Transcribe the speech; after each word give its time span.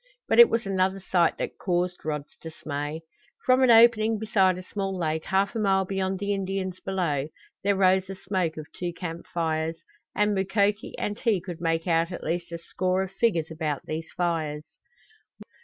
But 0.27 0.39
it 0.39 0.49
was 0.49 0.65
another 0.65 0.99
sight 0.99 1.37
that 1.37 1.59
caused 1.59 2.03
Rod's 2.03 2.35
dismay. 2.41 3.01
From 3.45 3.61
an 3.61 3.69
opening 3.69 4.17
beside 4.17 4.57
a 4.57 4.63
small 4.63 4.97
lake 4.97 5.25
half 5.25 5.53
a 5.53 5.59
mile 5.59 5.85
beyond 5.85 6.17
the 6.17 6.33
Indians 6.33 6.79
below 6.79 7.27
there 7.63 7.75
rose 7.75 8.07
the 8.07 8.15
smoke 8.15 8.57
of 8.57 8.65
two 8.73 8.93
camp 8.93 9.27
fires, 9.31 9.75
and 10.15 10.33
Mukoki 10.33 10.95
and 10.97 11.19
he 11.19 11.39
could 11.39 11.61
make 11.61 11.85
out 11.85 12.11
at 12.11 12.23
least 12.23 12.51
a 12.51 12.57
score 12.57 13.03
of 13.03 13.11
figures 13.11 13.51
about 13.51 13.83
these 13.85 14.09
fires. 14.17 14.63